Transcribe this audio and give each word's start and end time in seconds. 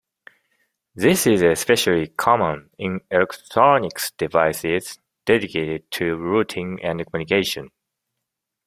This 0.95 1.27
is 1.27 1.43
especially 1.43 2.07
common 2.07 2.71
in 2.79 3.01
electronic 3.11 3.91
devices 4.17 4.97
dedicated 5.27 5.91
to 5.91 6.17
routing 6.17 6.79
and 6.81 7.05
communication. 7.05 7.69